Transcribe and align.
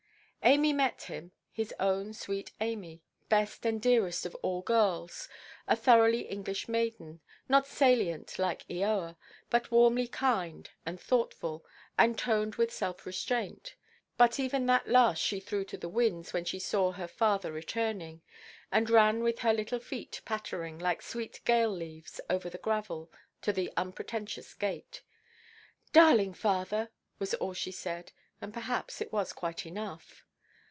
Amy 0.43 0.73
met 0.73 1.03
him, 1.03 1.31
his 1.51 1.71
own 1.79 2.13
sweet 2.15 2.51
Amy, 2.59 2.99
best 3.29 3.63
and 3.63 3.79
dearest 3.79 4.25
of 4.25 4.33
all 4.41 4.63
girls, 4.63 5.29
a 5.67 5.75
thoroughly 5.75 6.21
English 6.21 6.67
maiden, 6.67 7.21
not 7.47 7.67
salient 7.67 8.39
like 8.39 8.67
Eoa, 8.67 9.15
but 9.51 9.69
warmly 9.69 10.07
kind, 10.07 10.71
and 10.83 10.99
thoughtful, 10.99 11.63
and 11.95 12.17
toned 12.17 12.55
with 12.55 12.73
self–restraint. 12.73 13.75
But 14.17 14.39
even 14.39 14.65
that 14.65 14.89
last 14.89 15.19
she 15.19 15.39
threw 15.39 15.63
to 15.65 15.77
the 15.77 15.87
winds 15.87 16.33
when 16.33 16.43
she 16.43 16.57
saw 16.57 16.91
her 16.93 17.07
father 17.07 17.51
returning, 17.51 18.23
and 18.71 18.89
ran 18.89 19.21
with 19.21 19.39
her 19.41 19.53
little 19.53 19.79
feet 19.79 20.23
pattering, 20.25 20.79
like 20.79 21.03
sweet–gale 21.03 21.69
leaves, 21.71 22.19
over 22.31 22.49
the 22.49 22.57
gravel, 22.57 23.11
to 23.43 23.53
the 23.53 23.71
unpretentious 23.77 24.55
gate. 24.55 25.03
"Darling 25.93 26.33
father!" 26.33 26.89
was 27.19 27.35
all 27.35 27.53
she 27.53 27.71
said; 27.71 28.11
and 28.41 28.51
perhaps 28.51 29.01
it 29.01 29.13
was 29.13 29.33
quite 29.33 29.67
enough. 29.67 30.25